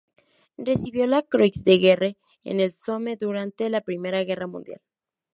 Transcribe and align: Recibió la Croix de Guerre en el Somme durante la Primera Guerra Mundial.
Recibió 0.57 1.05
la 1.05 1.21
Croix 1.21 1.63
de 1.63 1.75
Guerre 1.77 2.17
en 2.43 2.59
el 2.59 2.71
Somme 2.71 3.17
durante 3.17 3.69
la 3.69 3.81
Primera 3.81 4.23
Guerra 4.23 4.47
Mundial. 4.47 4.81